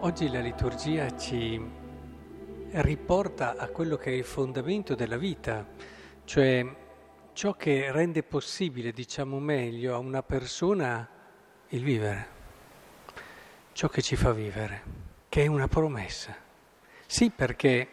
Oggi 0.00 0.30
la 0.30 0.38
liturgia 0.38 1.16
ci 1.16 1.60
riporta 2.70 3.56
a 3.56 3.66
quello 3.66 3.96
che 3.96 4.10
è 4.10 4.14
il 4.14 4.22
fondamento 4.22 4.94
della 4.94 5.16
vita, 5.16 5.66
cioè 6.22 6.64
ciò 7.32 7.54
che 7.54 7.90
rende 7.90 8.22
possibile, 8.22 8.92
diciamo 8.92 9.40
meglio, 9.40 9.94
a 9.94 9.98
una 9.98 10.22
persona 10.22 11.06
il 11.70 11.82
vivere, 11.82 12.26
ciò 13.72 13.88
che 13.88 14.00
ci 14.00 14.14
fa 14.14 14.30
vivere, 14.30 14.82
che 15.28 15.42
è 15.42 15.46
una 15.48 15.66
promessa. 15.66 16.32
Sì, 17.04 17.30
perché 17.30 17.88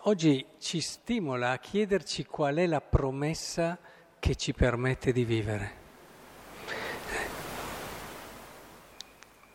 oggi 0.00 0.44
ci 0.58 0.82
stimola 0.82 1.52
a 1.52 1.58
chiederci 1.58 2.26
qual 2.26 2.56
è 2.56 2.66
la 2.66 2.82
promessa 2.82 3.78
che 4.18 4.36
ci 4.36 4.52
permette 4.52 5.10
di 5.10 5.24
vivere. 5.24 5.79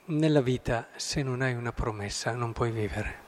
Nella 0.07 0.41
vita 0.41 0.89
se 0.97 1.23
non 1.23 1.41
hai 1.41 1.55
una 1.55 1.71
promessa 1.71 2.31
non 2.33 2.53
puoi 2.53 2.69
vivere. 2.69 3.23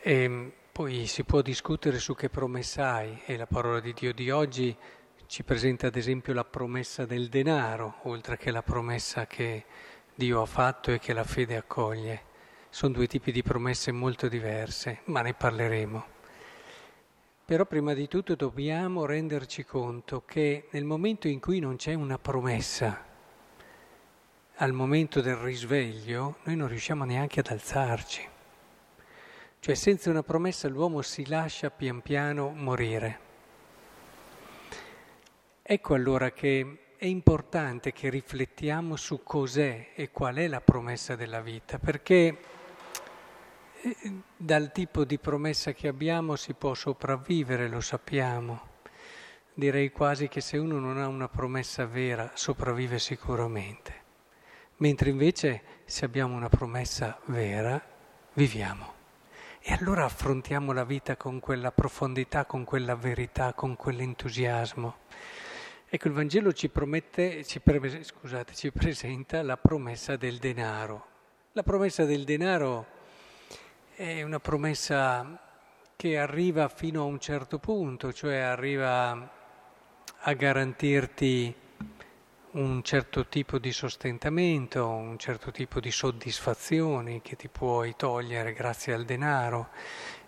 E 0.00 0.52
poi 0.70 1.06
si 1.06 1.24
può 1.24 1.42
discutere 1.42 1.98
su 1.98 2.14
che 2.14 2.28
promessa 2.28 2.92
hai 2.92 3.20
e 3.26 3.36
la 3.36 3.48
parola 3.48 3.80
di 3.80 3.92
Dio 3.92 4.14
di 4.14 4.30
oggi 4.30 4.76
ci 5.26 5.42
presenta 5.42 5.88
ad 5.88 5.96
esempio 5.96 6.32
la 6.34 6.44
promessa 6.44 7.04
del 7.04 7.28
denaro, 7.28 7.96
oltre 8.02 8.36
che 8.36 8.52
la 8.52 8.62
promessa 8.62 9.26
che 9.26 9.64
Dio 10.14 10.40
ha 10.40 10.46
fatto 10.46 10.92
e 10.92 11.00
che 11.00 11.12
la 11.12 11.24
fede 11.24 11.56
accoglie. 11.56 12.22
Sono 12.70 12.92
due 12.92 13.08
tipi 13.08 13.32
di 13.32 13.42
promesse 13.42 13.90
molto 13.90 14.28
diverse, 14.28 15.00
ma 15.06 15.20
ne 15.20 15.34
parleremo. 15.34 16.06
Però 17.44 17.64
prima 17.64 17.92
di 17.92 18.06
tutto 18.06 18.36
dobbiamo 18.36 19.04
renderci 19.04 19.64
conto 19.64 20.22
che 20.24 20.68
nel 20.70 20.84
momento 20.84 21.26
in 21.26 21.40
cui 21.40 21.58
non 21.58 21.74
c'è 21.74 21.94
una 21.94 22.18
promessa, 22.18 23.13
al 24.58 24.72
momento 24.72 25.20
del 25.20 25.34
risveglio 25.34 26.36
noi 26.44 26.54
non 26.54 26.68
riusciamo 26.68 27.04
neanche 27.04 27.40
ad 27.40 27.48
alzarci. 27.48 28.28
Cioè 29.58 29.74
senza 29.74 30.10
una 30.10 30.22
promessa 30.22 30.68
l'uomo 30.68 31.02
si 31.02 31.26
lascia 31.26 31.70
pian 31.70 32.02
piano 32.02 32.50
morire. 32.50 33.18
Ecco 35.60 35.94
allora 35.94 36.30
che 36.30 36.92
è 36.96 37.06
importante 37.06 37.92
che 37.92 38.10
riflettiamo 38.10 38.94
su 38.94 39.22
cos'è 39.24 39.88
e 39.94 40.10
qual 40.10 40.36
è 40.36 40.46
la 40.46 40.60
promessa 40.60 41.16
della 41.16 41.40
vita, 41.40 41.78
perché 41.78 42.38
eh, 43.80 43.96
dal 44.36 44.70
tipo 44.70 45.04
di 45.04 45.18
promessa 45.18 45.72
che 45.72 45.88
abbiamo 45.88 46.36
si 46.36 46.52
può 46.52 46.74
sopravvivere, 46.74 47.68
lo 47.68 47.80
sappiamo. 47.80 48.72
Direi 49.52 49.90
quasi 49.90 50.28
che 50.28 50.40
se 50.40 50.58
uno 50.58 50.78
non 50.78 50.98
ha 50.98 51.08
una 51.08 51.28
promessa 51.28 51.86
vera 51.86 52.30
sopravvive 52.34 52.98
sicuramente 52.98 54.03
mentre 54.76 55.10
invece 55.10 55.62
se 55.84 56.04
abbiamo 56.04 56.34
una 56.34 56.48
promessa 56.48 57.18
vera, 57.26 57.80
viviamo. 58.34 58.92
E 59.60 59.72
allora 59.72 60.04
affrontiamo 60.04 60.72
la 60.72 60.84
vita 60.84 61.16
con 61.16 61.40
quella 61.40 61.72
profondità, 61.72 62.44
con 62.44 62.64
quella 62.64 62.94
verità, 62.94 63.54
con 63.54 63.76
quell'entusiasmo. 63.76 64.96
Ecco, 65.88 66.08
il 66.08 66.14
Vangelo 66.14 66.52
ci, 66.52 66.68
promette, 66.68 67.44
ci, 67.44 67.60
pre, 67.60 68.02
scusate, 68.02 68.54
ci 68.54 68.72
presenta 68.72 69.42
la 69.42 69.56
promessa 69.56 70.16
del 70.16 70.38
denaro. 70.38 71.06
La 71.52 71.62
promessa 71.62 72.04
del 72.04 72.24
denaro 72.24 72.86
è 73.94 74.22
una 74.22 74.40
promessa 74.40 75.40
che 75.96 76.18
arriva 76.18 76.68
fino 76.68 77.02
a 77.02 77.04
un 77.04 77.20
certo 77.20 77.58
punto, 77.58 78.12
cioè 78.12 78.38
arriva 78.38 79.30
a 80.18 80.32
garantirti 80.32 81.54
un 82.54 82.82
certo 82.84 83.26
tipo 83.26 83.58
di 83.58 83.72
sostentamento, 83.72 84.86
un 84.88 85.18
certo 85.18 85.50
tipo 85.50 85.80
di 85.80 85.90
soddisfazioni 85.90 87.20
che 87.20 87.34
ti 87.34 87.48
puoi 87.48 87.96
togliere 87.96 88.52
grazie 88.52 88.92
al 88.92 89.04
denaro, 89.04 89.70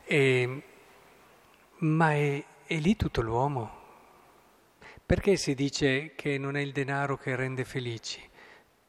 e, 0.04 0.62
ma 1.78 2.12
è, 2.12 2.44
è 2.66 2.74
lì 2.76 2.96
tutto 2.96 3.20
l'uomo. 3.20 3.84
Perché 5.04 5.36
si 5.36 5.54
dice 5.54 6.14
che 6.16 6.36
non 6.36 6.56
è 6.56 6.60
il 6.60 6.72
denaro 6.72 7.16
che 7.16 7.36
rende 7.36 7.64
felici? 7.64 8.20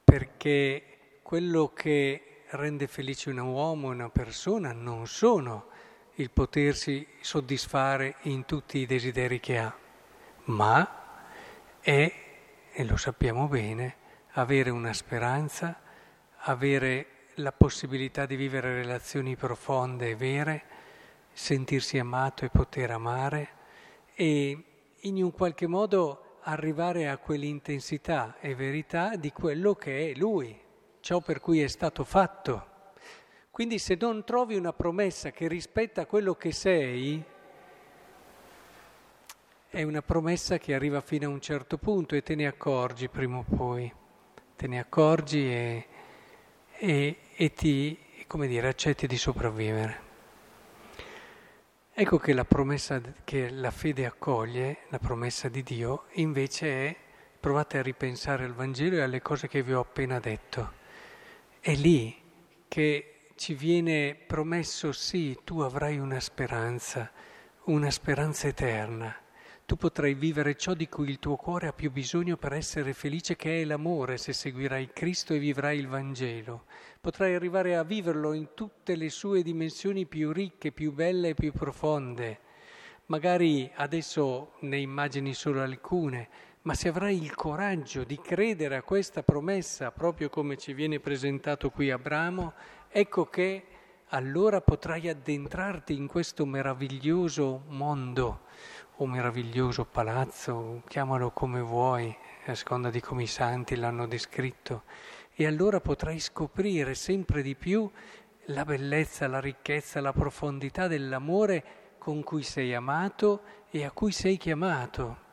Perché 0.04 1.20
quello 1.22 1.72
che 1.76 2.44
rende 2.52 2.88
felice 2.88 3.30
un 3.30 3.38
uomo, 3.38 3.90
una 3.90 4.10
persona, 4.10 4.72
non 4.72 5.06
sono 5.06 5.68
il 6.16 6.32
potersi 6.32 7.06
soddisfare 7.20 8.16
in 8.22 8.46
tutti 8.46 8.80
i 8.80 8.88
desideri 8.88 9.40
che 9.40 9.60
ha, 9.60 9.78
ma 10.46 11.30
è 11.80 12.26
e 12.80 12.86
lo 12.86 12.96
sappiamo 12.96 13.48
bene, 13.48 13.96
avere 14.34 14.70
una 14.70 14.94
speranza, 14.94 15.82
avere 16.42 17.08
la 17.38 17.52
possibilità 17.52 18.28
di 18.28 18.36
vivere 18.36 18.76
relazioni 18.76 19.36
profonde 19.36 20.12
e 20.12 20.16
vere, 20.16 20.64
sentirsi 21.34 21.98
amato 21.98 22.46
e 22.46 22.50
poter 22.50 22.92
amare 22.92 23.50
e 24.14 24.64
in 24.96 25.24
un 25.24 25.32
qualche 25.32 25.66
modo 25.66 26.38
arrivare 26.42 27.10
a 27.10 27.18
quell'intensità 27.18 28.36
e 28.40 28.54
verità 28.54 29.16
di 29.16 29.32
quello 29.32 29.74
che 29.74 30.12
è 30.12 30.14
Lui, 30.14 30.56
ciò 31.00 31.20
per 31.20 31.40
cui 31.40 31.64
è 31.64 31.68
stato 31.68 32.04
fatto. 32.04 32.92
Quindi 33.50 33.80
se 33.80 33.98
non 34.00 34.24
trovi 34.24 34.56
una 34.56 34.72
promessa 34.72 35.32
che 35.32 35.48
rispetta 35.48 36.06
quello 36.06 36.36
che 36.36 36.52
sei, 36.52 37.26
è 39.70 39.84
una 39.84 40.02
promessa 40.02 40.58
che 40.58 40.74
arriva 40.74 41.02
fino 41.02 41.28
a 41.28 41.32
un 41.32 41.42
certo 41.42 41.78
punto 41.78 42.16
e 42.16 42.24
te 42.24 42.36
ne 42.36 42.48
accorgi 42.48 43.10
prima 43.10 43.38
o 43.38 43.44
poi, 43.44 43.92
te 44.56 44.68
ne 44.68 44.80
accorgi 44.80 45.52
e, 45.52 45.88
e, 46.78 47.18
e 47.36 47.54
ti, 47.54 48.00
come 48.28 48.48
dire, 48.48 48.70
accetti 48.70 49.08
di 49.08 49.18
sopravvivere. 49.18 50.06
Ecco 51.94 52.18
che 52.18 52.34
la 52.34 52.46
promessa 52.46 53.02
che 53.24 53.50
la 53.50 53.72
fede 53.72 54.06
accoglie, 54.06 54.80
la 54.90 55.00
promessa 55.00 55.50
di 55.50 55.64
Dio, 55.64 56.06
invece 56.14 56.68
è, 56.88 56.96
provate 57.40 57.78
a 57.78 57.82
ripensare 57.82 58.46
al 58.46 58.54
Vangelo 58.54 58.96
e 58.96 59.02
alle 59.02 59.22
cose 59.22 59.48
che 59.48 59.64
vi 59.64 59.74
ho 59.74 59.82
appena 59.82 60.20
detto, 60.20 60.74
è 61.60 61.74
lì 61.74 62.16
che 62.70 63.32
ci 63.36 63.54
viene 63.54 64.16
promesso 64.16 64.94
sì, 64.94 65.38
tu 65.44 65.60
avrai 65.60 65.98
una 65.98 66.20
speranza, 66.20 67.12
una 67.64 67.92
speranza 67.92 68.48
eterna 68.48 69.26
tu 69.68 69.76
potrai 69.76 70.14
vivere 70.14 70.56
ciò 70.56 70.74
di 70.74 70.88
cui 70.88 71.10
il 71.10 71.20
tuo 71.20 71.36
cuore 71.36 71.68
ha 71.68 71.74
più 71.74 71.92
bisogno 71.92 72.38
per 72.38 72.54
essere 72.54 72.94
felice, 72.94 73.36
che 73.36 73.62
è 73.62 73.66
l'amore, 73.66 74.18
se 74.18 74.32
seguirai 74.32 74.92
Cristo 74.94 75.34
e 75.34 75.40
vivrai 75.40 75.78
il 75.78 75.90
Vangelo. 75.90 76.64
Potrai 77.02 77.36
arrivare 77.36 77.76
a 77.76 77.84
viverlo 77.84 78.32
in 78.32 78.54
tutte 78.54 78.96
le 78.96 79.10
sue 79.10 79.44
dimensioni 79.44 80.06
più 80.06 80.32
ricche, 80.32 80.72
più 80.72 80.94
belle 80.94 81.30
e 81.30 81.34
più 81.34 81.52
profonde. 81.52 82.40
Magari 83.08 83.70
adesso 83.76 84.54
ne 84.62 84.78
immagini 84.78 85.34
solo 85.34 85.62
alcune, 85.62 86.30
ma 86.62 86.74
se 86.74 86.88
avrai 86.88 87.22
il 87.22 87.36
coraggio 87.36 88.06
di 88.06 88.22
credere 88.22 88.78
a 88.78 88.84
questa 88.84 89.22
promessa, 89.22 89.92
proprio 89.92 90.30
come 90.30 90.56
ci 90.56 90.72
viene 90.72 91.02
presentato 91.02 91.72
qui 91.72 91.92
Abramo, 91.92 92.54
ecco 92.88 93.26
che 93.26 93.66
allora 94.12 94.62
potrai 94.62 95.10
addentrarti 95.10 95.94
in 95.94 96.08
questo 96.08 96.46
meraviglioso 96.46 97.64
mondo 97.68 98.46
o 99.00 99.06
meraviglioso 99.06 99.86
palazzo, 99.86 100.82
chiamalo 100.88 101.32
come 101.32 101.62
vuoi, 101.62 102.16
a 102.46 102.56
seconda 102.56 102.90
di 102.90 103.00
come 103.00 103.24
i 103.24 103.28
santi 103.28 103.76
l'hanno 103.76 104.08
descritto, 104.08 104.84
e 105.36 105.46
allora 105.46 105.80
potrai 105.80 106.20
scoprire 106.20 106.96
sempre 106.96 107.42
di 107.44 107.56
più 107.56 107.90
la 108.46 108.66
bellezza, 108.66 109.28
la 109.28 109.40
ricchezza, 109.40 110.02
la 110.02 110.14
profondità 110.14 110.88
dell'amore 110.88 111.96
con 112.00 112.24
cui 112.24 112.42
sei 112.42 112.74
amato 112.74 113.42
e 113.70 113.84
a 113.84 113.92
cui 113.92 114.12
sei 114.12 114.38
chiamato. 114.38 115.26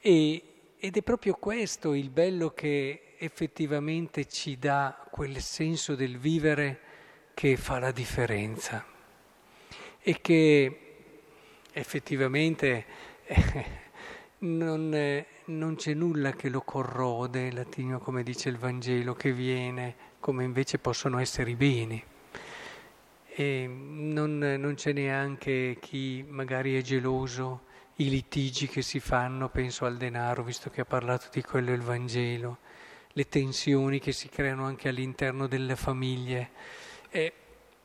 E, 0.00 0.74
ed 0.76 0.96
è 0.96 1.02
proprio 1.02 1.34
questo 1.34 1.94
il 1.94 2.10
bello 2.10 2.50
che 2.50 3.14
effettivamente 3.16 4.26
ci 4.26 4.58
dà 4.58 5.06
quel 5.10 5.40
senso 5.40 5.94
del 5.94 6.18
vivere 6.18 6.80
che 7.34 7.56
fa 7.56 7.78
la 7.78 7.92
differenza 7.92 8.84
e 10.00 10.20
che 10.20 10.91
effettivamente 11.72 12.84
eh, 13.24 13.64
non, 14.38 14.94
eh, 14.94 15.26
non, 15.46 15.76
c'è 15.76 15.94
nulla 15.94 16.32
che 16.32 16.48
lo 16.48 16.60
corrode, 16.62 17.50
latino 17.52 17.98
come 17.98 18.22
dice 18.22 18.48
il 18.48 18.58
Vangelo, 18.58 19.14
che 19.14 19.32
viene, 19.32 19.94
come 20.20 20.44
invece 20.44 20.78
possono 20.78 21.18
essere 21.18 21.50
i 21.50 21.56
beni. 21.56 22.02
E 23.34 23.66
non, 23.66 24.38
non 24.38 24.74
c'è 24.74 24.92
neanche 24.92 25.78
chi 25.80 26.24
magari 26.28 26.76
è 26.76 26.82
geloso, 26.82 27.62
i 27.96 28.10
litigi 28.10 28.66
che 28.68 28.82
si 28.82 29.00
fanno, 29.00 29.48
penso 29.48 29.84
al 29.84 29.96
denaro, 29.96 30.42
visto 30.42 30.70
che 30.70 30.82
ha 30.82 30.84
parlato 30.86 31.28
di 31.32 31.42
quello 31.42 31.72
il 31.72 31.80
Vangelo, 31.80 32.58
le 33.12 33.28
tensioni 33.28 34.00
che 34.00 34.12
si 34.12 34.28
creano 34.28 34.64
anche 34.64 34.88
all'interno 34.88 35.46
delle 35.46 35.76
famiglie. 35.76 36.50
E 37.10 37.32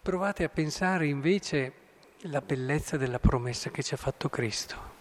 provate 0.02 0.44
a 0.44 0.50
pensare 0.50 1.08
invece 1.08 1.86
la 2.22 2.42
bellezza 2.42 2.98
della 2.98 3.20
promessa 3.20 3.70
che 3.70 3.84
ci 3.84 3.94
ha 3.94 3.98
fatto 3.98 4.30
Cristo. 4.30 4.96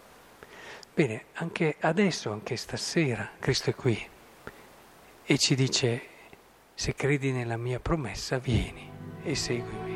Bene, 0.93 1.25
anche 1.33 1.75
adesso, 1.79 2.31
anche 2.31 2.55
stasera, 2.55 3.31
Cristo 3.39 3.69
è 3.69 3.75
qui 3.75 4.09
e 5.23 5.37
ci 5.37 5.55
dice, 5.55 6.01
se 6.73 6.95
credi 6.95 7.31
nella 7.31 7.57
mia 7.57 7.79
promessa, 7.79 8.37
vieni. 8.37 8.89
e 9.23 9.35
seguimi. 9.35 9.86